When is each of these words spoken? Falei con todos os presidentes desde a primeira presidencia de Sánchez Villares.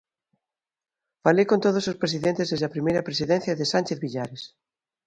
Falei 1.25 1.45
con 1.51 1.59
todos 1.65 1.85
os 1.91 1.99
presidentes 2.01 2.49
desde 2.51 2.65
a 2.67 2.73
primeira 2.75 3.05
presidencia 3.09 3.57
de 3.59 3.69
Sánchez 3.73 3.97
Villares. 4.05 4.41